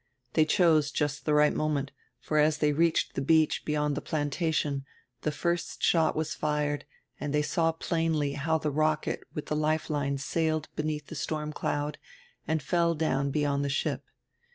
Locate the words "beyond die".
3.65-4.01, 13.29-13.69